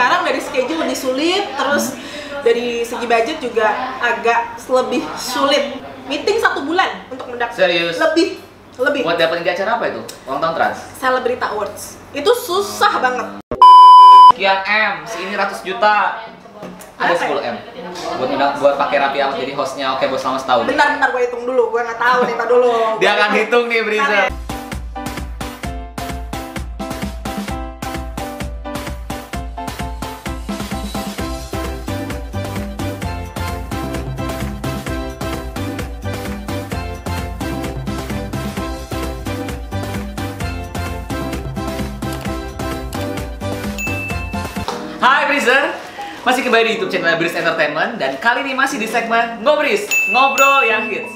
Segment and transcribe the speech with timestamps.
[0.00, 1.92] sekarang dari schedule lebih sulit, terus
[2.40, 3.68] dari segi budget juga
[4.00, 5.76] agak lebih sulit.
[6.08, 8.00] Meeting satu bulan untuk mendapatkan Serius?
[8.00, 8.40] lebih
[8.80, 10.00] lebih Buat dapetin di acara apa itu?
[10.24, 10.78] Ulang tahun trans.
[10.96, 12.00] Celebrity Awards.
[12.16, 13.26] Itu susah banget.
[14.32, 16.24] Sekian M, ini ratus juta.
[16.96, 17.56] Ada Berapa 10 M.
[18.16, 20.64] Buat undang, buat pakai Raffi Ahmad jadi hostnya Oke Bos selama setahun.
[20.64, 22.72] Bentar-bentar gue hitung dulu, gue nggak tahu nih, dulu.
[23.04, 24.49] Dia akan hitung nih, Briza.
[46.30, 50.62] Masih kembali di YouTube channel Briz Entertainment dan kali ini masih di segmen Ngobris, ngobrol
[50.62, 51.10] yang hits.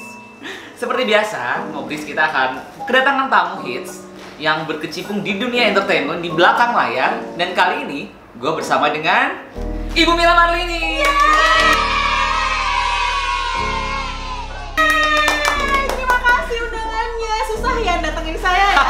[0.75, 4.03] Seperti biasa, Ngobris kita akan kedatangan tamu hits
[4.43, 9.39] yang berkecimpung di dunia entertainment di belakang layar dan kali ini gue bersama dengan
[9.95, 10.99] Ibu Mila Marlini.
[15.95, 17.35] Terima kasih undangannya.
[17.55, 18.83] Susah ya datengin saya ya.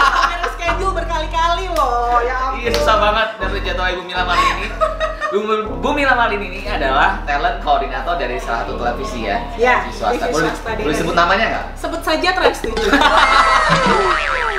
[0.57, 2.17] Schedule berkali-kali loh.
[2.25, 2.65] Ya ampun.
[2.65, 4.73] Iya susah banget dapet jadwal Ibu Mila Marlini.
[4.73, 4.89] Bu,
[5.35, 9.43] Bu Mila Marlini ini adalah talent koordinator dari salah satu televisi ya.
[9.59, 10.31] Ya, di swasta.
[10.31, 11.65] Boleh, boleh sebut namanya nggak?
[11.75, 12.71] Sebut saja Trans 7.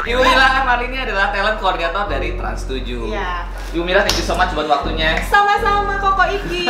[0.05, 2.85] Ibu Mila Marlini adalah talent koordinator dari Trans 7.
[2.85, 3.49] Iya.
[3.73, 5.17] Ibu Mila thank you so much buat waktunya.
[5.25, 6.69] Sama-sama Koko Iki.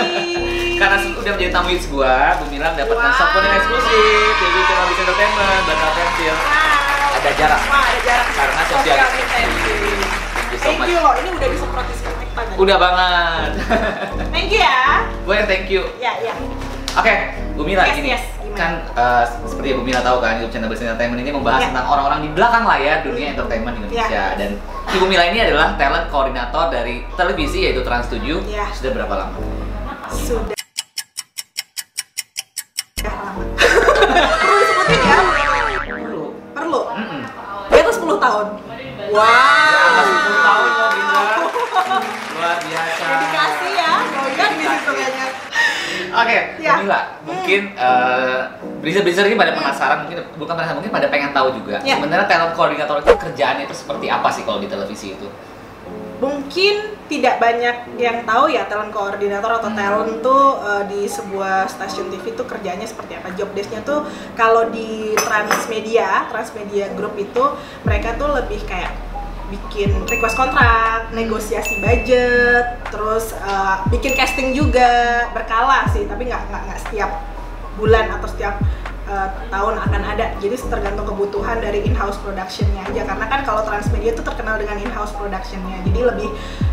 [0.80, 3.42] Karena udah menjadi tamu hits gua, Bu Mila mendapatkan Wow.
[3.42, 6.34] yang eksklusif dari channel Bis Entertainment, bakal pensil.
[6.36, 7.16] Wow.
[7.16, 7.60] Ada jarak.
[7.66, 8.28] Wah, ada jarak.
[8.30, 9.26] Karena distancing.
[10.46, 10.88] Thank you so Thank much.
[10.94, 11.86] you loh, ini udah disemprot
[12.36, 12.52] tadi.
[12.56, 13.50] Udah banget.
[14.34, 15.08] Thank you ya.
[15.24, 15.82] Gue yang thank you.
[15.96, 16.34] Ya, ya.
[16.94, 17.12] Oke,
[17.52, 18.08] Bu Mila Yes, gini.
[18.10, 18.24] yes.
[18.38, 18.56] Gimana?
[18.56, 21.68] Kan eh, seperti yang Bu Mila tahu kan, YouTube channel Bis Entertainment ini membahas Ya.
[21.68, 24.38] tentang orang-orang di belakang layar dunia entertainment Indonesia Ya.
[24.38, 24.50] dan
[24.86, 28.22] Ibu Mila ini adalah talent koordinator dari televisi yaitu Trans 7.
[28.46, 28.70] Ya.
[28.70, 29.36] Sudah berapa lama?
[30.08, 30.54] Sudah.
[32.94, 33.42] Sudah lama.
[34.38, 35.16] Perlu disebutin ya?
[36.06, 36.22] Dulu.
[36.54, 36.80] Perlu.
[36.94, 37.20] Mm-mm.
[37.66, 38.46] Di atas 10 tahun.
[39.10, 39.55] Wow.
[46.86, 47.02] Oke, Ya.
[47.02, 48.40] Bu Mila, mungkin eh
[48.82, 51.82] Briza-Briza ini pada penasaran, mungkin bukan penasaran, mungkin pada pengen tahu juga.
[51.82, 51.98] Ya.
[51.98, 55.26] Sebenarnya talent koordinator itu kerjaannya itu seperti apa sih kalau di televisi itu?
[56.16, 59.78] Mungkin tidak banyak yang tahu ya talent koordinator atau Hmm.
[59.78, 63.30] talent tuh eh, di sebuah stasiun TV tuh kerjanya seperti apa.
[63.36, 67.44] Job desk-nya tuh kalau di Transmedia, Transmedia Group itu
[67.84, 68.90] mereka tuh lebih kayak
[69.46, 76.80] bikin request kontrak, negosiasi budget, terus eh, bikin casting juga berkala sih, tapi nggak nggak
[76.88, 77.10] setiap
[77.78, 78.58] bulan atau setiap
[79.06, 80.34] eh, tahun akan ada.
[80.42, 83.06] Jadi tergantung kebutuhan dari in-house productionnya aja.
[83.06, 86.28] Karena kan kalau Transmedia itu terkenal dengan in-house productionnya, jadi lebih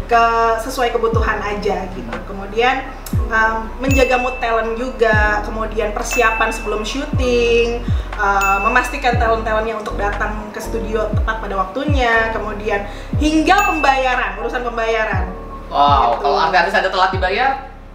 [0.09, 0.23] ke
[0.65, 2.13] sesuai kebutuhan aja gitu.
[2.25, 2.89] Kemudian
[3.29, 7.83] em, menjaga mood talent juga, kemudian persiapan sebelum syuting,
[8.15, 12.87] eh, memastikan talent-talentnya untuk datang ke studio tepat pada waktunya, kemudian
[13.19, 15.31] hingga pembayaran, urusan pembayaran.
[15.73, 16.21] Wow, Gitu.
[16.21, 17.51] kalau artis ada telat dibayar,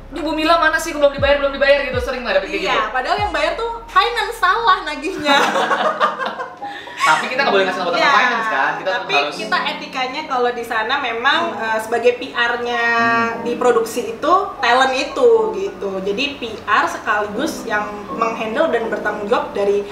[0.09, 2.73] ini Bu Mila mana sih belum dibayar belum dibayar gitu sering nggak dapet kayak gitu.
[2.73, 5.37] Iya, padahal yang bayar tuh finance salah nagihnya.
[6.99, 9.35] Tapi kita nggak boleh ngasih nomor Iya, finance kan, kita tapi harus.
[9.35, 12.85] kita etikanya kalau di sana memang eh, sebagai PR-nya
[13.31, 13.43] Hmm.
[13.43, 15.91] di produksi itu talent itu gitu.
[16.03, 19.87] Jadi PR sekaligus yang menghandle dan bertanggung jawab dari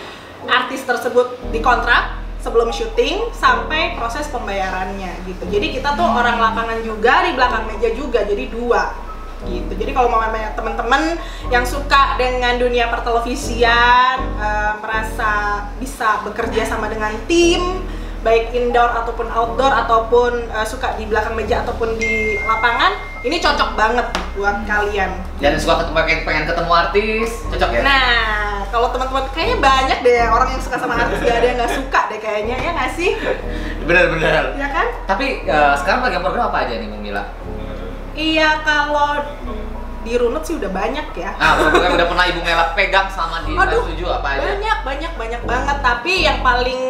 [0.45, 5.43] artis tersebut di kontrak sebelum syuting sampai proses pembayarannya gitu.
[5.47, 8.23] Jadi kita tuh orang lapangan juga di belakang meja juga.
[8.23, 8.95] Jadi dua
[9.47, 9.73] gitu.
[9.79, 11.17] Jadi kalau mau teman-teman
[11.49, 17.87] yang suka dengan dunia pertelevisian eh, merasa bisa bekerja sama dengan tim
[18.27, 23.79] baik indoor ataupun outdoor ataupun eh, suka di belakang meja ataupun di lapangan ini cocok
[23.79, 25.11] banget buat kalian.
[25.39, 27.81] Dan suka ketemu pengen, ketemu artis, cocok ya?
[27.83, 31.75] Nah, kalau teman-teman kayaknya banyak deh orang yang suka sama artis gak ada yang nggak
[31.75, 33.11] suka deh kayaknya ya nggak sih?
[33.87, 34.59] Bener-bener.
[34.59, 34.87] Ya kan?
[35.07, 37.25] Tapi eh, sekarang program program apa aja nih Mila?
[38.17, 39.21] Iya kalau
[40.07, 41.37] di runut sih udah banyak ya.
[41.37, 44.47] Ah, program yang udah pernah Ibu Mela pegang sama di Aduh, 7 apa aja?
[44.57, 45.77] Banyak, banyak, banyak banget.
[45.85, 46.81] Tapi yang paling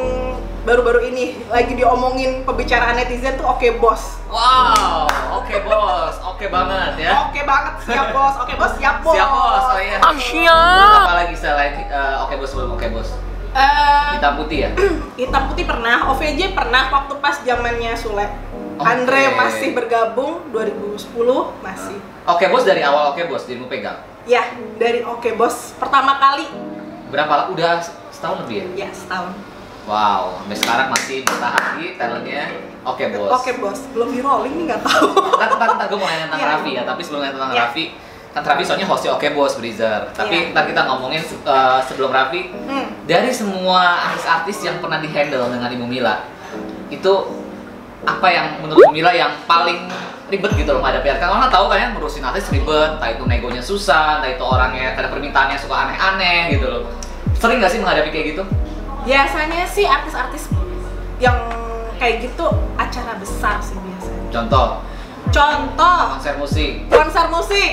[0.62, 4.22] baru-baru ini lagi diomongin pembicaraan netizen tuh oke bos.
[4.30, 5.06] Wow,
[5.42, 7.26] oke bos, oke banget ya.
[7.26, 8.34] Oke banget, siap bos.
[8.46, 9.14] Oke bos, siap bos.
[9.16, 9.98] Siap bos, oh iya.
[10.02, 10.60] Asia.
[11.06, 13.08] Apa lagi selain eh, oke bos sebelum oke bos?
[13.56, 14.70] Eh, Hitam putih ya?
[15.20, 18.28] hitam putih pernah, OVJ pernah waktu pas zamannya Sule.
[18.76, 18.84] Oke.
[18.84, 21.16] Andre masih bergabung 2010
[21.58, 21.96] masih.
[22.24, 24.04] Oke bos dari awal oke bos dirimu pegang.
[24.26, 24.42] Ya,
[24.74, 26.50] dari Oke Bos pertama kali
[27.06, 27.78] Berapa udah
[28.10, 28.84] setahun lebih ya?
[28.84, 29.30] ya setahun.
[29.86, 32.42] Wow, sampai sekarang masih bertahan di talentnya
[32.82, 33.30] Oke bos.
[33.32, 35.06] Oke bos, belum di rolling nih nggak tahu.
[35.32, 36.50] Ntar, ntar, ntar gue mau nanya tentang Iya.
[36.52, 37.60] Raffi ya, tapi sebelum nanya tentang Iya.
[37.62, 37.84] Raffi,
[38.30, 40.00] kan Raffi soalnya hostnya Oke Bos Breezer.
[40.10, 40.50] Tapi Iya.
[40.50, 42.86] ntar kita ngomongin uh, sebelum Raffi, Hmm.
[43.06, 46.26] dari semua artis-artis yang pernah dihandle dengan Ibu Mila,
[46.88, 47.12] itu
[48.04, 49.88] apa yang menurut Mila yang paling
[50.28, 51.22] ribet gitu loh menghadapi artis?
[51.24, 55.08] Karena tahu kan ya ngurusin artis ribet, entah itu negonya susah, entah itu orangnya ada
[55.08, 56.82] permintaannya suka aneh-aneh gitu loh.
[57.38, 58.42] Sering gak sih menghadapi kayak gitu?
[59.06, 60.50] Biasanya sih artis-artis
[61.22, 61.36] yang
[61.96, 62.46] kayak gitu
[62.76, 64.28] acara besar sih biasanya.
[64.28, 64.84] Contoh,
[65.32, 66.86] Contoh konser musik.
[66.86, 67.70] konser musik.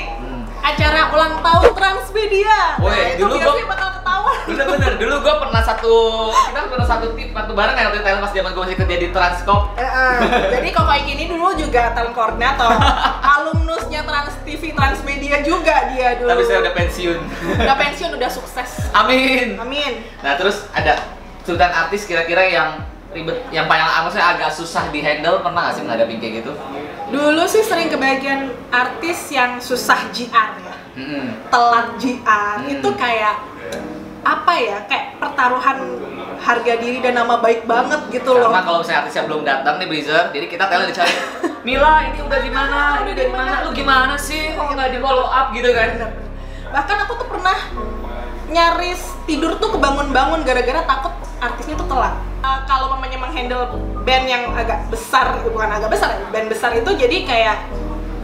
[0.63, 2.59] Acara ulang tahun Transmedia.
[2.79, 4.37] Woi, nah, itu dulu gua- bakal ketahuan.
[4.43, 5.95] Bener-bener, dulu gue pernah satu,
[6.31, 9.07] kita pernah satu tip, satu bareng ya waktu itu pas zaman gue masih kerja di
[9.09, 10.17] Transcorp Eh, eh.
[10.49, 12.71] Jadi kok kayak gini dulu juga talent koordinator,
[13.33, 16.29] alumnusnya Trans TV, Transmedia juga dia dulu.
[16.29, 17.19] Tapi saya udah pensiun
[17.57, 18.69] Udah pensiun, udah sukses.
[18.93, 19.93] Amin Amin.
[20.19, 20.95] Nah terus ada
[21.41, 22.69] sultan artis kira-kira yang
[23.13, 26.51] ribet, yang paling maksudnya agak susah di handle pernah gak sih menghadapi kayak gitu?
[27.13, 30.75] Dulu sih sering kebagian artis yang susah GR ya.
[30.93, 31.41] Hmm.
[31.49, 32.69] telat GR Hmm.
[32.69, 33.41] itu kayak
[34.23, 35.77] apa ya kayak pertaruhan
[36.37, 39.87] harga diri dan nama baik banget gitu loh Karena kalau misalnya artisnya belum datang nih
[39.89, 41.13] Breezer, jadi kita tanya dicari
[41.67, 42.79] Mila ini udah di mana?
[43.01, 43.53] Ini udah di mana?
[43.65, 44.53] Lu gimana sih?
[44.53, 45.89] Kok nggak di follow up gitu kan?
[46.73, 47.53] bahkan aku tuh pernah
[48.49, 51.13] nyaris tidur tuh kebangun-bangun gara-gara takut
[51.51, 52.15] artisnya tuh telat.
[52.43, 56.91] Uh, kalau mamanya menghandle band yang agak besar bukan agak besar ya, band besar itu
[56.95, 57.57] jadi kayak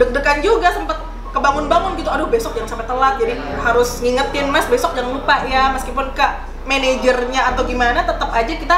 [0.00, 0.96] deg-degan juga sempet
[1.30, 2.08] kebangun-bangun gitu.
[2.08, 6.26] Aduh besok jangan sampai telat jadi harus ngingetin mas besok jangan lupa ya meskipun ke
[6.68, 8.76] manajernya atau gimana tetap aja kita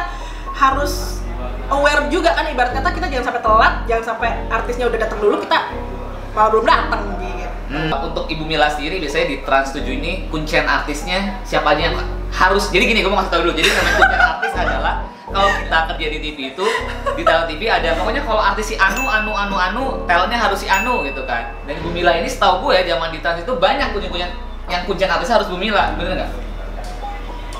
[0.54, 1.22] harus
[1.72, 5.40] aware juga kan ibarat kata kita jangan sampai telat jangan sampai artisnya udah datang dulu
[5.42, 5.58] kita
[6.32, 7.48] malah belum datang gitu.
[7.72, 7.88] Hmm.
[8.12, 11.96] Untuk Ibu Mila sendiri biasanya di Trans 7 ini kuncian artisnya siapa aja yang
[12.32, 14.94] harus jadi gini gue mau kasih tau dulu jadi namanya kuncian artis adalah
[15.32, 16.66] kalau kita kerja di TV itu
[17.16, 20.68] di talent TV ada pokoknya kalau artis si Anu Anu Anu Anu talentnya harus si
[20.68, 23.92] Anu gitu kan dan Ibu Mila ini setahu gue ya zaman di Trans itu banyak
[23.96, 24.32] kuncian-kuncian
[24.70, 26.30] yang kuncian artis harus Bu Mila bener nggak?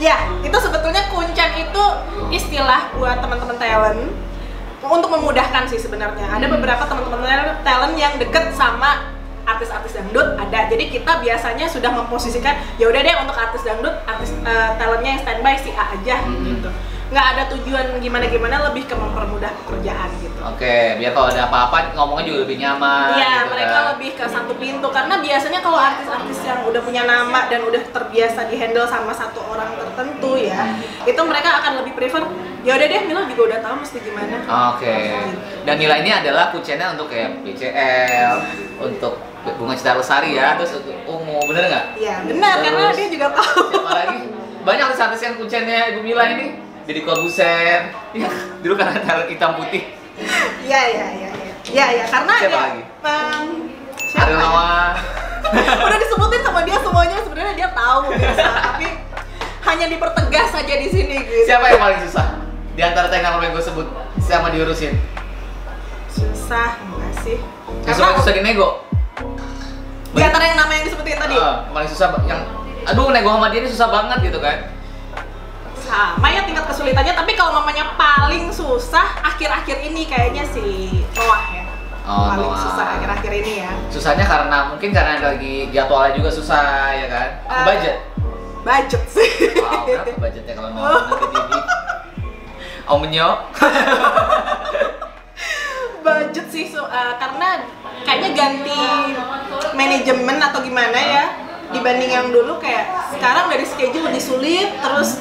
[0.00, 1.84] Ya, itu sebetulnya kuncen itu
[2.34, 4.10] istilah buat teman-teman talent
[4.82, 6.26] untuk memudahkan sih sebenarnya.
[6.26, 10.58] Ada beberapa teman-teman talent yang deket sama artis-artis dangdut ada.
[10.66, 15.22] Jadi kita biasanya sudah memposisikan ya udah deh untuk artis dangdut, artis eh, talentnya yang
[15.22, 16.44] standby si A aja Hmm.
[16.46, 16.70] gitu.
[17.12, 20.32] Nggak ada tujuan gimana-gimana lebih ke mempermudah pekerjaan gitu.
[20.42, 23.12] Oke, biar kalau ada apa-apa ngomongnya juga lebih nyaman.
[23.12, 23.84] Iya, gitu mereka kan.
[23.92, 28.48] lebih ke satu pintu karena biasanya kalau artis-artis yang udah punya nama dan udah terbiasa
[28.48, 30.72] dihandle sama satu orang tertentu ya,
[31.04, 32.24] itu mereka akan lebih prefer
[32.64, 34.36] ya udah deh Mila juga udah tahu mesti gimana.
[34.72, 34.96] Oke.
[35.62, 38.34] Dan nilai ini adalah kuncinya untuk kayak BCL,
[38.80, 41.84] untuk bunga cita lestari ya, terus untuk ungu, bener nggak?
[41.98, 43.62] Iya, benar karena Terus, dia juga tahu.
[43.74, 44.20] Siapa lagi?
[44.62, 46.46] Banyak artis-artis yang kuncinya Ibu Mila ini.
[46.82, 48.28] Jadi Kobuser, ya
[48.62, 49.82] dulu karena talent hitam putih.
[50.62, 51.52] Iya, iya, iya, iya.
[51.62, 52.82] Iya, iya, karena Siapa dia lagi?
[52.82, 53.46] em,
[53.98, 54.42] siapa Ariel ya?
[54.42, 54.90] Noah.
[55.86, 58.86] udah disebutin sama dia semuanya sebenarnya dia tahu biasa, tapi
[59.62, 61.46] hanya dipertegas saja di sini gitu.
[61.46, 62.26] Siapa yang paling susah?
[62.72, 63.86] Di antara nama yang gue sebut,
[64.22, 64.98] sama diurusin.
[66.10, 67.36] Susah enggak sih?
[67.86, 68.91] Paling susah di nego.
[70.12, 71.34] Di antara yang nama yang disebutin tadi.
[71.34, 72.40] Yang paling susah, yang
[72.82, 74.56] aduh nego sama dia ini susah banget gitu kan.
[75.82, 81.62] sama ya tingkat kesulitannya tapi kalau mamanya paling susah akhir-akhir ini kayaknya si Noah ya
[82.02, 82.56] Oh, paling Noah.
[82.56, 87.28] susah akhir-akhir ini ya Susahnya karena mungkin karena lagi jadwalnya juga susah ya kan.
[87.44, 87.64] Ah.
[87.66, 87.96] Budget.
[88.62, 91.50] budget sih Wow, berapa budgetnya kalau mau nanti TV?
[92.88, 93.28] Omenyo.
[96.02, 97.62] budget sih so- uh, karena
[98.02, 98.82] kayaknya ganti
[99.72, 101.24] manajemen atau gimana ya
[101.72, 105.18] dibanding yang dulu kayak sekarang dari schedule lebih sulit terus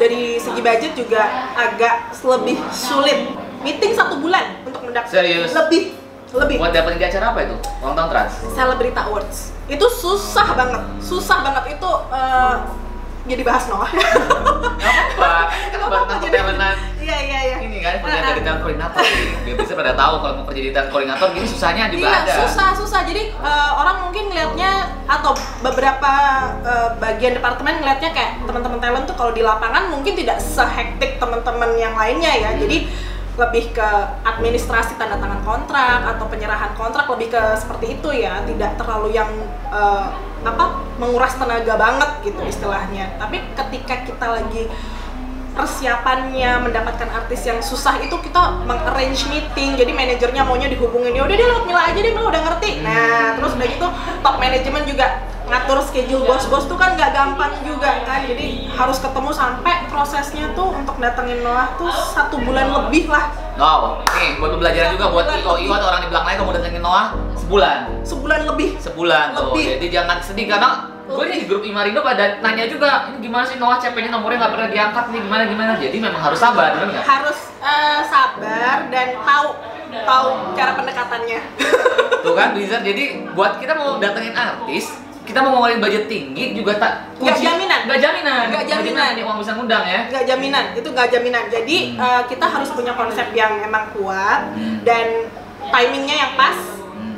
[0.00, 1.22] dari segi budget juga
[1.54, 3.30] agak lebih sulit
[3.62, 5.54] meeting satu bulan untuk mendapatkan Serius?
[5.54, 5.94] lebih
[6.32, 7.56] lebih Buat dapetin di acara apa itu?
[7.84, 8.32] Ulang tahun trans.
[8.56, 12.54] Celebrity Awards itu susah banget susah banget itu eh,
[13.30, 13.90] jadi bahas Noah
[15.72, 16.52] Gak apa-apa, baru
[17.02, 17.56] iya iya iya.
[17.58, 19.02] Ini kan kerja dari talent koordinator.
[19.42, 22.34] Biar bisa pada tahu kalau mau kerja di talent koordinator gini susahnya juga iya, ada.
[22.46, 23.00] susah susah.
[23.02, 24.72] Jadi eh, orang mungkin ngelihatnya
[25.10, 26.12] atau beberapa
[26.62, 31.74] eh, bagian departemen ngelihatnya kayak teman-teman talent tuh kalau di lapangan mungkin tidak sehektik teman-teman
[31.76, 32.50] yang lainnya ya.
[32.54, 32.62] Hmm.
[32.62, 32.78] jadi
[33.32, 33.90] lebih ke
[34.28, 38.46] administrasi tanda tangan kontrak atau penyerahan kontrak lebih ke seperti itu ya.
[38.46, 39.30] Tidak terlalu yang
[39.72, 40.06] eh,
[40.42, 43.18] apa menguras tenaga banget gitu istilahnya.
[43.18, 44.66] Tapi ketika kita lagi
[45.52, 49.76] persiapannya mendapatkan artis yang susah itu kita mengarrange meeting.
[49.76, 52.70] Jadi manajernya maunya dihubungin ya udah dia lewat Mila aja deh Mila udah ngerti.
[52.84, 53.86] Nah terus udah gitu
[54.24, 55.06] top manajemen juga
[55.52, 60.72] ngatur schedule bos-bos tuh kan nggak gampang juga kan jadi harus ketemu sampai prosesnya tuh
[60.72, 65.52] untuk datengin Noah tuh satu bulan lebih lah Wow, nih buat pembelajaran juga buat IO
[65.60, 67.78] IO atau orang di belakang lain kamu datengin Noah sebulan.
[68.00, 69.52] sebulan lebih Sebulan tuh.
[69.52, 69.76] Lebih.
[69.76, 73.60] Jadi jangan sedih karena gue nih di grup Imarindo pada nanya juga ini gimana sih
[73.60, 77.04] Noah CP-nya nomornya nggak pernah diangkat nih gimana gimana jadi memang harus sabar benar nggak?
[77.04, 79.48] harus eh, sabar dan tahu
[80.00, 81.40] tahu cara pendekatannya
[82.24, 84.96] Tuh kan Blizzard jadi buat kita mau datengin artis
[85.32, 87.80] kita mau ngeluarin budget tinggi juga tak Nggak jaminan.
[87.82, 89.10] nggak jaminan Nggak jaminan.
[89.16, 92.04] nih uang bisa ngundang ya nggak jaminan itu nggak jaminan jadi Hmm.
[92.04, 94.84] eh, kita harus punya konsep yang emang kuat Hmm.
[94.84, 95.32] dan
[95.64, 96.58] timingnya yang pas
[96.92, 97.16] Hmm.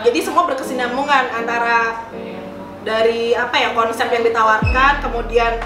[0.00, 2.06] jadi semua berkesinambungan antara
[2.80, 5.58] dari apa ya konsep yang ditawarkan kemudian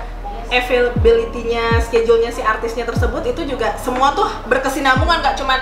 [0.48, 5.60] availability-nya schedule-nya si artisnya tersebut itu juga semua tuh berkesinambungan nggak cuman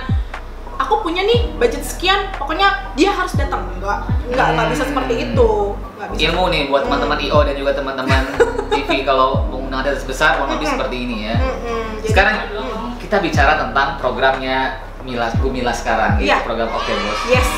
[0.80, 3.98] aku punya nih budget sekian pokoknya dia harus datang nggak
[4.30, 5.50] nggak nggak bisa seperti itu
[5.94, 6.86] nggak bisa ilmu nih buat Hmm.
[6.88, 8.20] teman-teman IO dan juga teman-teman
[8.72, 10.74] TV kalau mengundang artis besar kurang lebih Mm-mm.
[10.74, 11.84] seperti ini ya Mm-mm.
[11.98, 12.88] Jadi- sekarang Mm.
[12.98, 14.58] kita bicara tentang programnya
[15.00, 16.36] Mila Gumila sekarang Iya.
[16.36, 17.48] yaitu program Oke Bos yes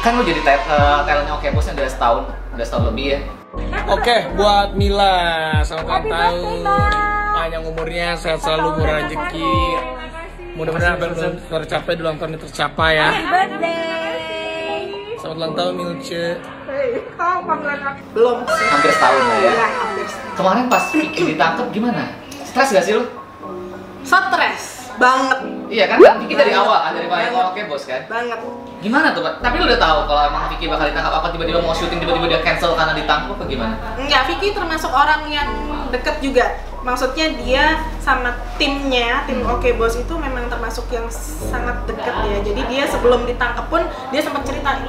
[0.00, 0.58] kan lo jadi eh,
[1.04, 3.20] talentnya Oke Bos udah setahun udah setahun lebih ya
[3.86, 5.14] Oke, buat Mila,
[5.62, 6.58] selamat ulang tahun.
[7.30, 9.54] Panjang umurnya, sehat selalu, murah rezeki.
[10.54, 13.08] Mudah-mudahan apa yang tercapai di ulang tahun ini tercapai ya.
[15.18, 16.26] Selamat ulang tahun Milce.
[18.14, 18.36] belum.
[18.46, 19.50] Sih hampir setahun lah ya.
[19.50, 20.34] Ya hampir setahun.
[20.38, 22.02] kemarin pas Vicky ditangkap gimana?
[22.46, 23.24] Stres gak sih lo
[24.04, 24.94] stres.
[24.94, 25.38] Banget.
[25.74, 25.98] Iya kan?
[25.98, 26.92] Kan Vicky dari awal kan?
[26.94, 27.50] Dari awal.
[27.50, 28.06] Oke Bos kan?
[28.06, 28.38] Banget.
[28.78, 29.34] Gimana tuh Pak?
[29.40, 32.40] tapi lu udah tahu kalau emang Vicky bakal ditangkap apa tiba-tiba mau syuting tiba-tiba dia
[32.44, 33.74] cancel karena ditangkap apa gimana?
[33.96, 35.48] Enggak, Vicky termasuk orang yang
[35.90, 36.46] deket juga.
[36.84, 37.64] Maksudnya dia
[37.98, 42.38] sama timnya, tim Oke Bos itu memang termasuk yang sangat deket ya.
[42.44, 43.80] Jadi dia sebelum ditangkap pun
[44.12, 44.84] dia sempat cerita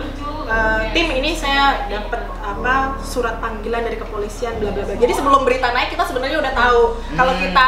[0.45, 0.57] "E,
[0.91, 4.93] tim ini saya dapat apa surat panggilan dari kepolisian bla bla bla.
[4.93, 6.81] Jadi sebelum berita naik kita sebenarnya udah tahu
[7.15, 7.41] kalau Hmm.
[7.41, 7.67] kita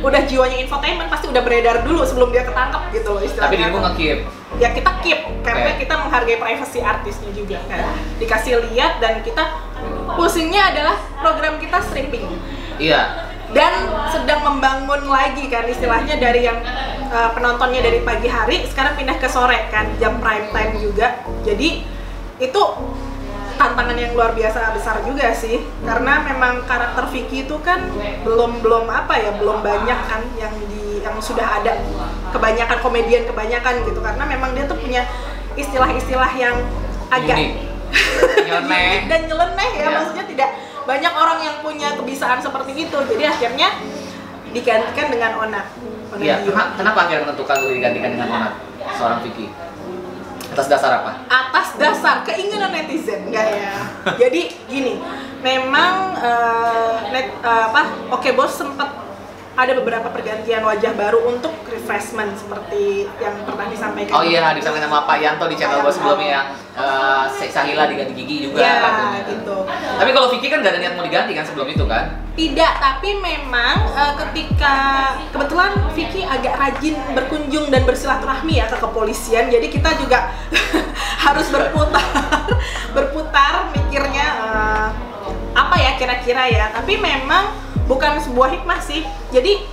[0.00, 3.52] udah jiwanya infotainment pasti udah beredar dulu sebelum dia ketangkap gitu loh istilahnya.
[3.52, 4.18] tapi dirimu nge-keep
[4.56, 5.84] ya kita keep karena Oke.
[5.84, 7.84] kita menghargai privasi artisnya juga kan
[8.16, 9.44] dikasih lihat dan kita
[10.16, 12.24] pusingnya adalah program kita stripping
[12.80, 16.62] iya dan sedang membangun lagi kan istilahnya dari yang
[17.10, 21.82] uh, penontonnya dari pagi hari sekarang pindah ke sore kan jam prime time juga jadi
[22.38, 22.62] itu
[23.58, 27.92] tantangan yang luar biasa besar juga sih karena memang karakter Vicky itu kan
[28.24, 31.76] belum belum apa ya belum banyak kan yang di yang sudah ada
[32.32, 35.04] kebanyakan komedian kebanyakan gitu karena memang dia tuh punya
[35.58, 36.56] istilah-istilah yang
[37.10, 37.36] agak.
[38.46, 39.10] Nyeleneh.
[39.10, 39.88] dan nyeleneh ya Iya.
[39.98, 40.50] maksudnya tidak
[40.84, 42.96] banyak orang yang punya kebiasaan seperti itu.
[42.96, 43.68] Jadi akhirnya
[44.50, 45.62] digantikan dengan Ona
[46.10, 48.54] Ona iya kenapa, kenapa akhirnya menentukan lu digantikan dengan Onat
[48.98, 49.46] seorang Vicky?
[50.50, 51.10] Atas dasar apa?
[51.30, 53.70] Atas dasar keinginan netizen enggak ya?
[54.18, 54.98] Jadi gini
[55.40, 58.90] memang eh, net, eh, apa oke bos sempat
[59.60, 64.14] ada beberapa pergantian wajah baru untuk refreshment seperti yang pernah disampaikan.
[64.16, 66.46] Oh iya, disampaikan sama Pak Yanto di channel gue sebelumnya yang
[66.80, 69.22] uh, Sahila diganti Gigi juga ya rambutnya.
[69.28, 69.56] gitu.
[69.68, 72.30] Tapi kalau Vicky kan gak ada niat mau diganti kan sebelum itu kan?
[72.30, 74.74] tidak tapi memang eh, ketika
[75.28, 80.32] kebetulan Vicky agak rajin berkunjung dan bersilaturahmi ya ke kepolisian jadi kita juga
[81.28, 82.00] harus berputar
[82.96, 84.88] berputar mikirnya eh,
[85.54, 86.66] apa ya kira-kira ya.
[86.70, 89.02] Tapi memang bukan sebuah hikmah sih.
[89.34, 89.66] Jadi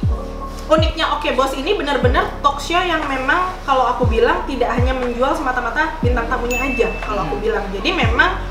[0.68, 5.38] uniknya Oke Bos ini benar-benar talk show yang memang kalau aku bilang tidak hanya menjual
[5.38, 7.64] semata-mata bintang tamunya aja kalau aku bilang.
[7.70, 8.42] Jadi memang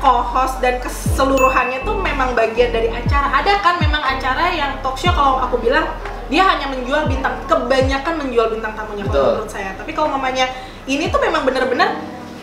[0.00, 3.44] co-host dan keseluruhannya tuh memang bagian dari acara.
[3.44, 5.84] Ada kan memang acara yang talk show kalau aku bilang
[6.32, 9.76] dia hanya menjual bintang kebanyakan menjual bintang tamunya kalau menurut saya.
[9.76, 10.48] Tapi kalau mamanya
[10.88, 12.00] ini tuh memang benar-benar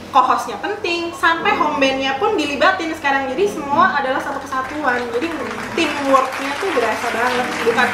[0.08, 5.28] co-hostnya penting sampai home bandnya pun dilibatin sekarang jadi semua adalah satu kesatuan jadi
[5.74, 7.88] teamworknya tuh berasa banget bukan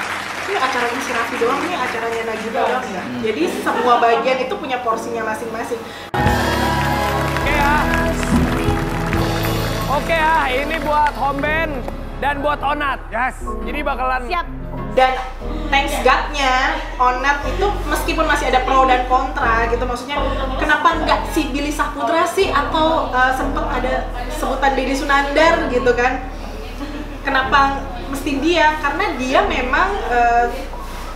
[0.43, 3.21] ini acaranya si Raffi doang nih acaranya Nagita doang enggak Hmm.
[3.21, 5.79] jadi semua bagian itu punya porsinya masing-masing
[7.33, 7.73] Oke ya.
[9.89, 11.71] Oke ya, ini buat home band
[12.17, 12.97] dan buat Onat.
[13.07, 13.35] Yes.
[13.61, 14.45] Jadi bakalan Siap.
[14.93, 15.13] dan
[15.73, 20.21] thanks God-nya Onat itu meskipun masih ada pro dan kontra gitu maksudnya
[20.61, 24.05] kenapa nggak si Billy Saputra sih atau uh, sempet ada
[24.37, 26.29] sebutan Deddy Sunandar gitu kan?
[27.25, 27.81] Kenapa
[28.13, 28.77] mesti dia?
[28.77, 30.45] Karena dia memang uh,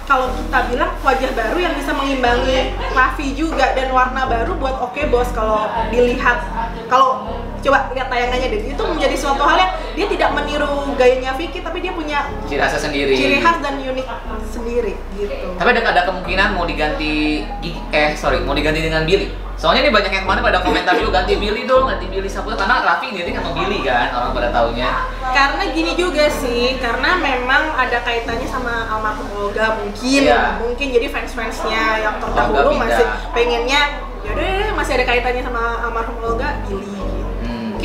[0.08, 5.12] kalau kita bilang wajah baru yang bisa mengimbangi Raffi juga dan warna baru buat Oke
[5.12, 6.48] Bos kalau dilihat.
[6.88, 7.28] Kalau
[7.60, 11.82] coba lihat tayangannya deh itu menjadi suatu hal yang dia tidak meniru gayanya Vicky tapi
[11.82, 13.14] dia punya Ciri khasnya sendiri.
[13.14, 14.08] ciri khas dan unik
[14.48, 15.48] sendiri gitu.
[15.58, 19.28] Tapi ada ada kemungkinan mau diganti Gigi, eh sorry mau diganti dengan Billy.
[19.58, 22.86] Soalnya nih banyak yang kemarin pada komentar juga ganti Billy dong, ganti Billy Saputra karena
[22.86, 24.90] Raffi ini sama Billy kan orang pada taunya.
[25.34, 30.62] karena gini juga sih karena memang ada kaitannya sama almarhum Olga mungkin Iya.
[30.62, 33.82] mungkin jadi fans fansnya yang terdahulu masih pengennya
[34.22, 36.97] yaudah masih ada kaitannya sama almarhum Olga Billy.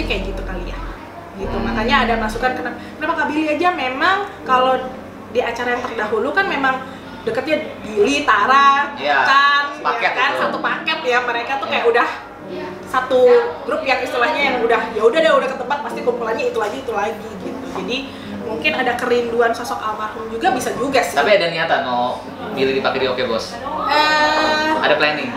[0.03, 0.79] Mungkin kayak gitu kali ya
[1.33, 1.65] gitu Hmm.
[1.65, 4.75] makanya ada masukan kenapa kenapa Kak Billy aja memang kalau
[5.31, 6.75] di acara yang terdahulu kan memang
[7.23, 10.41] deketnya Billy, Tara, Iya, Chan, sepaket ya kan itu.
[10.43, 11.93] satu paket ya mereka tuh kayak Iya.
[11.95, 12.09] udah
[12.85, 13.21] satu
[13.65, 16.93] grup yang istilahnya yang udah ya udah deh udah ketebak pasti kumpulannya itu lagi itu
[16.93, 17.97] lagi gitu jadi
[18.43, 22.21] mungkin ada kerinduan sosok almarhum juga bisa juga sih Tapi ada niatan mau
[22.53, 23.55] Billy dipakai di Oke Bos.
[23.89, 25.31] eh, Ada planning,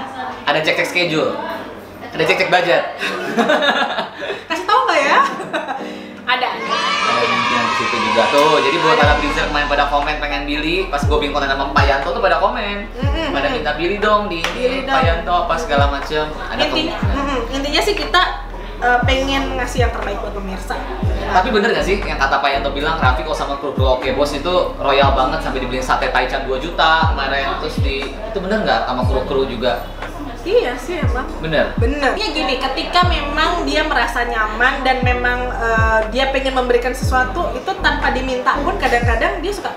[0.44, 1.32] ada cek cek schedule,
[2.16, 2.84] ada cek cek budget.
[4.50, 5.20] kasih tahu nggak ya
[6.34, 8.64] ada Ada yang di situ juga tuh.
[8.64, 11.86] Jadi buat para Blizzard main pada komen pengen Billy, pas gue bikin konten sama Pak
[11.86, 12.88] Yanto tuh pada komen.
[13.36, 15.04] Pada minta Billy dong di Billy Pak.
[15.04, 16.26] Yanto apa segala macem.
[16.32, 16.96] Ada intinya
[17.56, 18.22] intinya sih kita
[18.80, 20.76] eh, pengen ngasih yang terbaik buat pemirsa
[21.26, 24.16] Tapi bener gak sih yang kata Pak Yanto bilang Raffi kok sama kru kru Oke
[24.16, 28.64] Bos itu royal banget sampai dibeliin sate taichan 2 juta kemarin terus di itu bener
[28.64, 29.84] nggak sama kru kru juga
[30.46, 32.14] iya sih emang bener Bener.
[32.16, 37.72] Ya gini, ketika memang dia merasa nyaman dan memang eh, dia pengen memberikan sesuatu itu
[37.82, 39.74] tanpa diminta pun kadang-kadang dia suka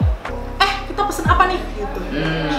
[0.60, 2.00] eh kita pesen apa nih gitu.
[2.12, 2.52] hmm.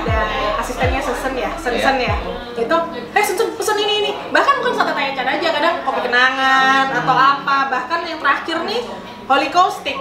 [0.00, 0.20] Ada
[0.62, 2.16] asistennya Sesen ya, Sensen ya.
[2.56, 2.76] Gitu.
[3.12, 4.10] Eh Sensen pesen ini ini.
[4.32, 7.58] Bahkan bukan sate taichan aja, kadang kopi kenangan atau apa.
[7.68, 8.80] Bahkan yang terakhir nih
[9.28, 9.98] Holy Caustic.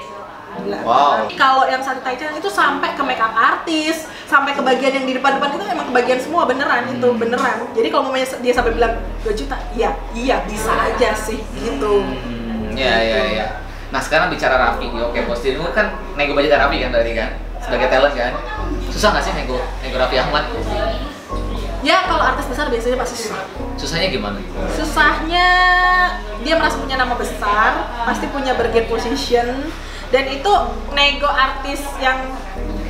[0.66, 0.80] Gila.
[0.84, 1.28] Wow.
[1.34, 5.56] Kalau yang sate taichan itu sampai ke makeup artis, sampai ke bagian yang di depan-depan
[5.56, 7.20] itu emang kebagian semua beneran itu Hmm.
[7.20, 7.58] beneran.
[7.74, 12.04] Jadi kalau mau dia sampai bilang 2 juta, iya, iya bisa aja sih gitu.
[12.04, 13.48] Hmm, ya ya ya.
[13.90, 17.90] Nah sekarang bicara Raffi Oke Bos ini kan nego budget Raffi kan berarti kan sebagai
[17.90, 18.34] talent kan
[18.94, 20.46] susah nggak sih nego nego Raffi Ahmad?
[21.80, 23.40] Ya kalau artis besar biasanya pasti susah.
[23.80, 24.36] Susahnya gimana?
[24.76, 25.48] Susahnya
[26.44, 27.72] dia merasa punya nama besar,
[28.04, 29.72] pasti punya bargain position
[30.10, 30.52] dan itu
[30.92, 32.18] nego artis yang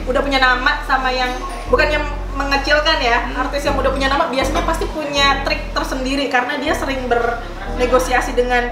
[0.04, 1.30] udah punya nama sama yang
[1.68, 2.00] bukannya
[2.32, 7.06] mengecilkan ya artis yang udah punya nama biasanya pasti punya trik tersendiri karena dia sering
[7.06, 8.72] bernegosiasi dengan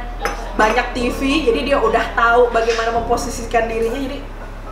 [0.56, 4.18] banyak TV jadi dia udah tahu bagaimana memposisikan dirinya jadi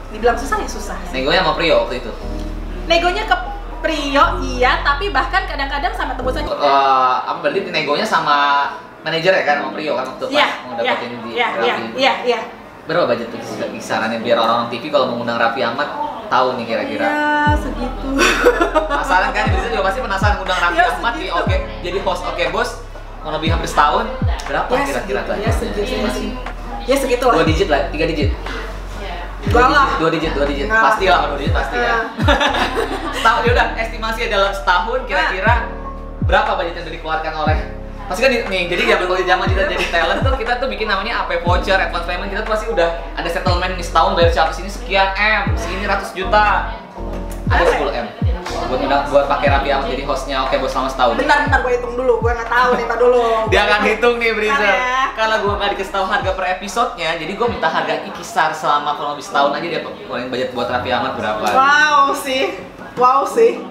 [0.08, 0.96] dibilang susah ya susah.
[1.12, 2.12] Negonya sama Prio waktu itu.
[2.86, 3.36] negonya ke
[3.82, 6.56] Prio iya tapi bahkan kadang-kadang sama tebus aja Eh,
[7.22, 8.70] apa berarti negonya sama
[9.02, 11.86] manajer ya kan sama Prio kan waktu pas Iya, mau iya, dapetin di Raffi.
[11.94, 12.40] iya, iya.
[12.86, 15.90] Berapa budget tuh kis- kisarannya biar orang-orang TV kalau mengundang Raffi Ahmad
[16.26, 17.06] tahu nih kira-kira.
[17.06, 18.10] Ya, segitu.
[18.86, 19.46] Penasaran kan?
[19.50, 21.36] Bisa juga pasti penasaran ngundang Raffi Ya, Ahmad di segitu.
[21.36, 22.70] Oke jadi host Oke Bos
[23.20, 24.06] mau lebih hampir setahun
[24.46, 25.50] berapa ya, kira-kira budgetnya?
[25.50, 25.82] ya, segitu
[26.14, 26.30] sih.
[26.86, 27.34] Ya, segitu lah.
[27.36, 28.30] Dua digit lah, tiga digit.
[29.44, 29.88] Enggak lah.
[29.98, 30.66] Dua digit, dua digit.
[30.70, 31.90] Pasti lah, dua digit pasti ya.
[31.90, 32.02] Ah.
[33.16, 35.54] setahun ya udah estimasi dalam setahun kira-kira
[36.22, 37.58] berapa budget yang dikeluarkan oleh
[38.06, 41.26] pasti kan nih jadi zaman kalau zaman kita jadi talent tuh kita tuh bikin namanya
[41.26, 44.70] AP voucher advance payment kita tuh pasti udah ada settlement nih setahun bayar siapa sini
[44.70, 46.70] sekian m segini ratus juta
[47.50, 48.08] ada 10 m
[48.66, 51.72] buat undang buat pakai Raffi Ahmad jadi hostnya oke bos selama setahun Bentar, bentar, gue
[51.78, 52.14] hitung dulu.
[52.18, 53.26] Gue nggak tahu nih, tar dulu.
[53.54, 55.02] dia akan hitung nih Bentar ya.
[55.14, 59.12] Kalau gue nggak dikasih tahu harga per episodenya Jadi gue minta harga ikisar selama kurang
[59.18, 62.58] lebih setahun aja dia keluarin budget buat Raffi Ahmad berapa Wow sih.
[62.98, 63.62] Wow sih.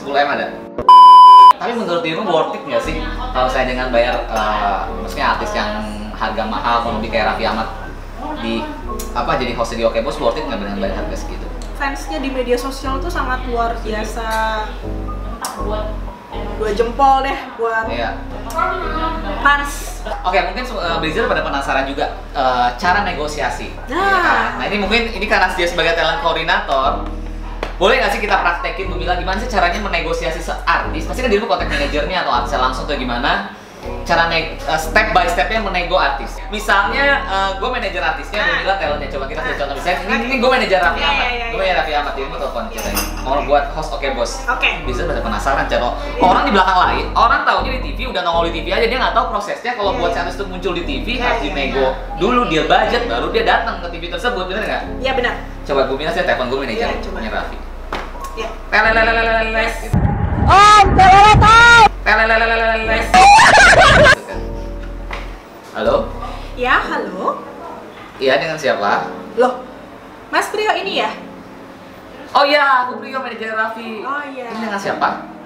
[0.00, 0.65] 10 M ada
[1.56, 2.96] Tapi menurut dirimu worth it nggak sih?
[3.04, 5.84] Kalau saya dengan bayar eh, Maksudnya artis yang
[6.16, 7.68] harga mahal Kurang lebih kayak Raffi Ahmad
[8.40, 8.64] Di
[9.16, 11.46] apa jadi host di Oke Bos worth it nggak dengan bayar harga segitu?
[11.76, 14.28] Fansnya di media sosial tuh sangat luar biasa.
[16.56, 18.16] Dua jempol deh buat Iya
[19.46, 19.70] fans.
[20.26, 23.70] Oke, mungkin uh, Blizzard pada penasaran juga eh, cara negosiasi.
[23.90, 23.94] Nah.
[23.94, 24.48] Iya kan?
[24.58, 27.06] Nah, ini mungkin ini karena dia sebagai talent koordinator,
[27.76, 31.04] boleh nggak sih kita praktekin Bu Mila gimana sih caranya menegosiasi seartis?
[31.04, 33.52] Pasti kan dirimu kontak manajernya atau artisnya langsung atau gimana?
[34.02, 36.34] Cara eh, step by stepnya menego artis.
[36.50, 37.22] Misalnya
[37.58, 39.08] gue manajer artisnya, Bu Mila talentnya.
[39.14, 41.22] Coba kita kasih contoh misalnya ini, ini gue manajer Raffi Iya, Ahmad.
[41.22, 43.02] iya, iya, Gue manajer Raffi Ahmad, dirimu telepon kita ini.
[43.22, 44.32] Mau buat host Oke Bos.
[44.46, 44.70] Oke.
[44.86, 45.86] Bisa pada penasaran cara
[46.18, 49.14] orang di belakang lain, orang taunya di TV udah nongol di TV aja dia nggak
[49.14, 50.16] tahu prosesnya kalau Iya, buat iya.
[50.16, 51.86] si artis itu muncul di TV Iya, harus iya, dinego
[52.16, 54.82] dulu dia budget baru dia datang ke TV tersebut bener nggak?
[55.02, 55.34] Iya benar.
[55.66, 57.18] Coba gue minta saya telepon gue manajer Iya, coba.
[57.18, 57.58] punya Raffi.
[58.38, 58.48] Iya.
[58.70, 59.74] Teleleleleleles.
[59.82, 60.14] Gitu kan.
[65.74, 65.96] Halo?
[66.54, 67.42] Ya, halo.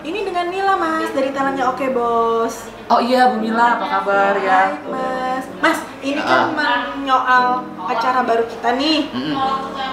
[0.00, 2.72] Ini dengan Nila Mas dari talentnya Oke Bos.
[2.88, 4.80] Oh iya, Bu Mila, apa kabar ya?
[4.88, 5.44] Mas.
[5.60, 9.12] Mas, ini kan menyoal acara baru kita nih.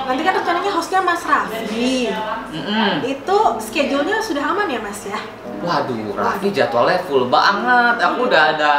[0.08, 2.08] Nanti kan rencananya hostnya Mas Raffi.
[2.56, 3.04] Mm-mm.
[3.04, 5.20] Itu schedule-nya sudah aman ya Mas ya?
[5.60, 8.00] Waduh, Raffi jadwalnya full banget.
[8.00, 8.74] Aku udah ada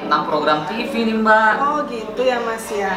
[0.00, 1.54] 6 program TV nih mbak.
[1.60, 2.96] Oh gitu ya Mas ya.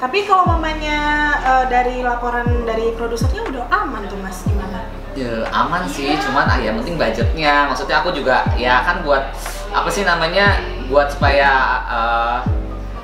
[0.00, 0.98] Tapi kalau mamanya
[1.44, 4.88] eh, dari laporan dari produsernya udah aman tuh Mas gimana?
[5.12, 7.68] Ya, aman sih, cuman ah, ya penting budgetnya.
[7.68, 9.28] Maksudnya aku juga ya kan buat
[9.76, 10.56] apa sih namanya
[10.88, 11.50] buat supaya
[11.84, 12.38] eh,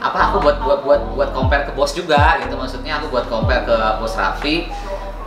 [0.00, 2.56] apa aku buat buat buat buat compare ke bos juga gitu.
[2.56, 4.72] Maksudnya aku buat compare ke bos Raffi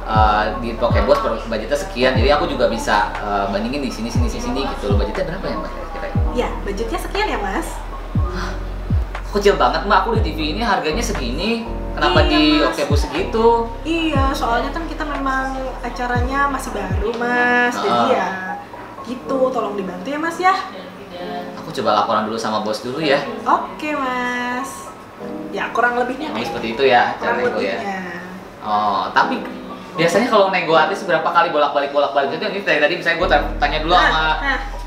[0.10, 4.26] eh, di Poke Bos budgetnya sekian, jadi aku juga bisa eh, bandingin di sini sini
[4.26, 5.06] sini sini gitu loh.
[5.06, 5.72] Budgetnya berapa ya mbak?
[5.94, 6.34] Kira-kira?
[6.34, 7.70] Ya, budgetnya sekian ya Mas.
[9.30, 11.62] Kecil banget mbak, aku di TV ini harganya segini.
[11.94, 12.98] Kenapa Iya, di Mas.
[12.98, 13.46] Segitu?
[13.84, 17.76] Iya, soalnya kan kita memang acaranya masih baru Mas.
[17.78, 18.08] Jadi Ah.
[18.10, 18.30] ya
[19.06, 20.54] gitu, tolong dibantu ya Mas ya.
[21.62, 23.22] Aku coba laporan dulu sama bos dulu ya.
[23.46, 24.90] Oke Mas.
[25.52, 27.78] Ya kurang lebihnya kayak seperti itu ya cara nego ya.
[28.64, 29.42] Oh, tapi
[29.94, 33.78] biasanya kalau nego artis berapa kali bolak-balik bolak-balik itu ini dari tadi misalnya gue tanya
[33.84, 34.24] dulu sama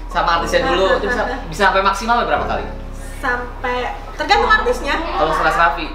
[0.08, 2.64] sama artisnya dulu itu bisa bisa sampai maksimal berapa kali?
[3.22, 4.98] Sampai tergantung artisnya.
[4.98, 5.86] Kalau sekelas Raffi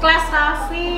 [0.00, 0.88] Kelas Raffi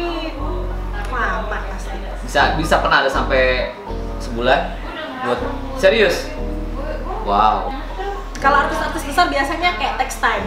[1.17, 1.97] lama pasti.
[2.27, 3.71] bisa bisa pernah ada sampai
[4.19, 4.75] sebulan
[5.27, 5.41] buat
[5.79, 6.27] serius?
[7.23, 7.71] Wow.
[8.37, 10.45] Kalau artis-artis besar biasanya kayak text time.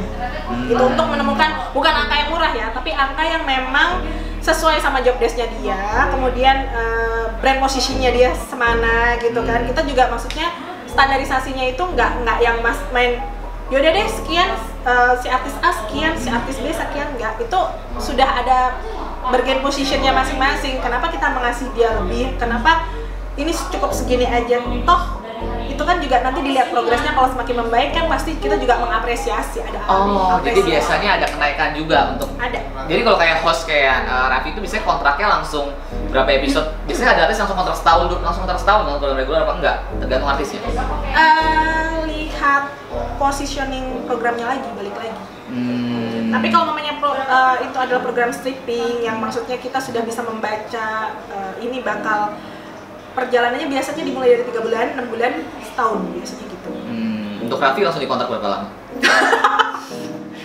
[0.47, 0.69] Hmm.
[0.69, 4.03] Itu untuk menemukan bukan angka yang murah ya, tapi angka yang memang
[4.43, 9.63] sesuai sama job desk-nya dia, kemudian eh, brand posisinya dia semana gitu kan.
[9.65, 9.67] Hmm.
[9.73, 10.53] Kita juga maksudnya
[10.85, 13.38] standarisasinya itu nggak nggak yang mas main
[13.69, 14.49] yaudah deh sekian
[14.85, 17.45] eh, si artis A sekian, si artis B sekian nggak.
[17.45, 17.61] Itu
[18.01, 18.81] sudah ada
[19.29, 20.81] bergen positionnya masing-masing.
[20.81, 22.33] Kenapa kita mengasih dia lebih?
[22.41, 22.89] Kenapa
[23.37, 24.59] ini cukup segini aja?
[24.61, 25.18] Toh
[25.79, 29.79] itu kan juga nanti dilihat progresnya kalau semakin membaik kan pasti kita juga mengapresiasi ada
[29.87, 30.67] Oh, jadi apresiasi.
[30.67, 34.83] biasanya ada kenaikan juga untuk ada jadi kalau kayak host kayak uh, Raffi itu biasanya
[34.83, 35.71] kontraknya langsung
[36.09, 36.67] berapa episode?
[36.83, 39.77] Biasanya ada artis langsung kontrak setahun langsung kontrak setahun kalau program reguler apa enggak?
[39.95, 40.59] Tergantung artisnya.
[41.15, 42.63] Eh, lihat
[43.15, 45.15] positioning programnya lagi balik lagi
[45.49, 46.29] Hmm.
[46.29, 50.87] tapi kalau namanya pro- eh, itu adalah program stripping yang maksudnya kita sudah bisa membaca
[51.09, 52.37] eh, ini bakal
[53.13, 55.31] perjalanannya biasanya dimulai dari tiga bulan enam bulan
[55.63, 56.69] setahun biasanya gitu.
[56.69, 58.67] Hmm, untuk Raffi langsung dikontrak berapa lama?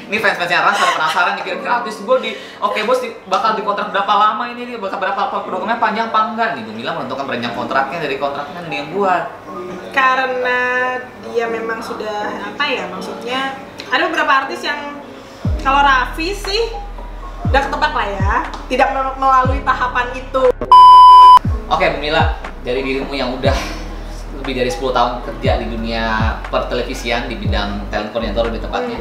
[0.09, 3.89] ini fans-fansnya Ras pada penasaran nih kira-kira artis gue di Oke Bos di, bakal dikontrak
[3.91, 4.69] berapa lama ini?
[4.69, 5.43] Nih bakal berapa apa?
[5.43, 6.49] Programnya panjang apa enggak?
[6.55, 9.25] Nih Bu Mila menentukan panjang kontraknya dari kontraknya dia yang buat.
[9.91, 10.61] Karena
[11.27, 15.01] dia memang sudah apa ya maksudnya ada beberapa artis yang
[15.65, 16.63] kalau Raffi sih
[17.49, 18.35] udah ketebak lah ya
[18.69, 20.45] tidak mel- melalui tahapan itu.
[21.73, 23.53] Oke Bu Mila dari dirimu yang udah
[24.41, 26.03] lebih dari 10 tahun kerja di dunia
[26.49, 28.99] pertelevisian di bidang talent koordinator lebih tepatnya.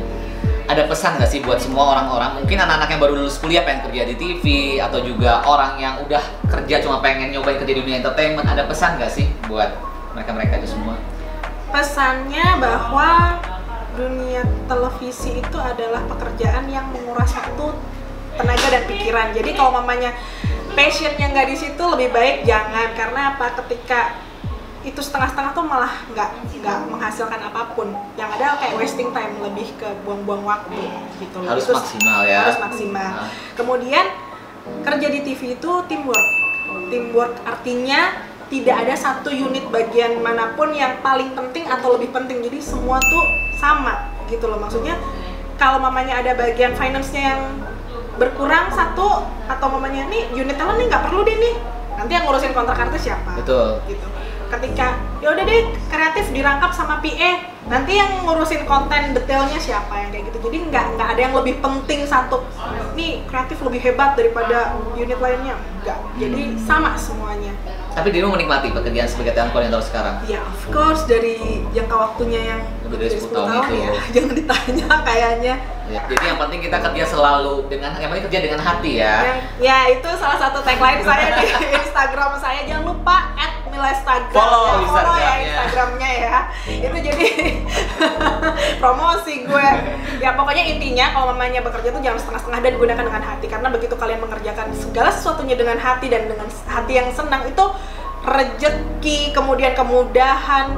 [0.64, 2.44] Ada pesan nggak sih buat semua orang-orang?
[2.44, 4.44] Mungkin anak-anak yang baru lulus kuliah pengen kerja di TV
[4.80, 8.96] atau juga orang yang udah kerja cuma pengen nyobain kerja di dunia entertainment ada pesan
[9.00, 9.76] nggak sih buat
[10.16, 10.96] mereka-mereka itu semua?
[11.72, 13.42] Pesannya bahwa
[14.00, 17.68] dunia televisi itu adalah pekerjaan yang menguras waktu
[18.38, 19.28] tenaga dan pikiran.
[19.34, 20.12] Jadi kalau mamanya
[20.74, 22.94] passionnya nggak di situ lebih baik jangan.
[22.98, 23.54] Karena apa?
[23.64, 24.18] Ketika
[24.84, 27.88] itu setengah-setengah tuh malah nggak nggak menghasilkan apa pun.
[28.20, 30.80] Yang ada kayak wasting time lebih ke buang-buang waktu
[31.24, 31.50] gitu loh.
[31.56, 32.42] Harus Itu maksimal ya.
[32.50, 33.10] harus maksimal.
[33.16, 33.30] Nah.
[33.56, 34.06] kemudian
[34.84, 36.28] kerja di TV itu teamwork.
[36.92, 42.44] Teamwork artinya tidak ada satu unit bagian mana pun yang paling penting atau lebih penting.
[42.44, 43.24] Jadi semua tuh
[43.58, 44.60] sama gitu loh.
[44.60, 45.00] Maksudnya
[45.56, 47.42] kalau mamanya ada bagian finance-nya yang
[48.18, 51.56] berkurang satu atau mamanya nih unit talent nih nggak perlu deh nih.
[51.94, 53.38] Nanti yang ngurusin kontrak artis siapa?
[53.38, 53.82] Betul.
[53.90, 54.13] Gitu
[54.56, 54.88] ketika
[55.18, 57.32] ya udah deh kreatif dirangkap sama PA
[57.64, 60.38] nanti yang ngurusin konten detailnya siapa yang kayak gitu.
[60.44, 62.44] Jadi nggak nggak ada yang lebih penting satu
[62.94, 64.58] nih kreatif lebih hebat daripada
[64.94, 65.56] unit lainnya.
[65.80, 66.60] Enggak jadi Hmm.
[66.60, 67.56] sama semuanya.
[67.94, 70.16] Tapi dirimu menikmati pekerjaan sebagai talent koordinator sekarang?
[70.26, 71.38] Ya of course dari
[71.72, 73.74] jangka waktunya yang Lebih dari 10 tahun itu.
[73.78, 73.92] ya.
[74.18, 75.56] Jangan ditanya kayaknya.
[75.84, 79.16] Ya, jadi yang penting kita kerja selalu dengan yang penting kerja dengan hati ya.
[79.22, 81.46] yang ya itu salah satu tagline saya di
[81.82, 82.60] Instagram saya.
[82.66, 85.34] Jangan lupa at Mila Instagram Follow ya, follow ya.
[85.42, 86.12] Instagramnya.
[86.14, 86.38] Ya.
[86.70, 87.28] Itu jadi
[88.82, 89.70] promosi gue.
[90.22, 93.46] Ya pokoknya intinya kalau mamanya bekerja tuh jangan setengah-setengah dan gunakan dengan hati.
[93.50, 97.66] Karena begitu kalian mengerjakan segala sesuatunya dengan hati dan dengan hati yang senang itu
[98.24, 100.72] rejeki kemudian kemudahan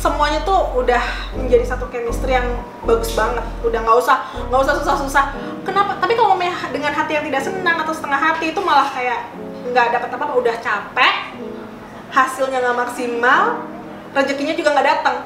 [0.00, 1.04] semuanya tuh udah
[1.36, 2.48] menjadi satu chemistry yang
[2.88, 3.44] bagus banget.
[3.60, 4.16] Udah nggak usah
[4.48, 5.24] nggak usah susah-susah.
[5.60, 6.00] Kenapa?
[6.00, 6.30] Tapi kalau
[6.70, 9.28] dengan hati yang tidak senang atau setengah hati itu malah kayak
[9.70, 11.14] nggak dapat apa-apa udah capek
[12.10, 13.42] hasilnya nggak maksimal
[14.10, 15.16] rezekinya juga nggak datang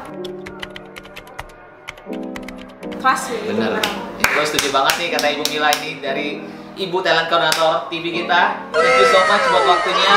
[3.04, 3.76] trust me Bener.
[3.76, 3.86] beneran.
[4.34, 6.28] Gue setuju banget nih kata Ibu Mila ini dari
[6.74, 8.66] Ibu talent koordinator TV kita.
[8.74, 10.10] Thank you so much buat waktunya.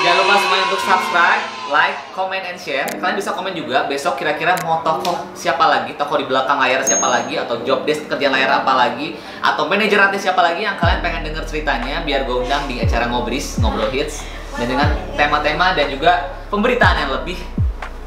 [0.00, 1.42] Jangan lupa semuanya untuk subscribe,
[1.74, 2.86] like, comment, and share.
[2.86, 7.04] Kalian bisa komen juga besok kira-kira mau tokoh siapa lagi, tokoh di belakang layar siapa
[7.04, 11.02] lagi, atau job desk kerjaan layar apa lagi, atau manajer artis siapa lagi yang kalian
[11.02, 14.24] pengen denger ceritanya, biar gue undang di acara ngobris, ngobrol hits,
[14.60, 17.40] dan dengan tema-tema dan juga pemberitaan yang lebih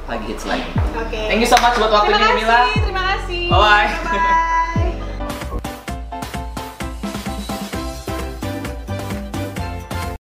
[0.05, 0.69] lagi hits lagi.
[0.93, 1.21] Oke.
[1.25, 2.29] Thank you so much buat waktunya.
[2.37, 2.69] Mila.
[2.77, 3.49] Terima kasih.
[3.49, 3.89] Bye-bye.
[4.13, 4.52] Bye-bye.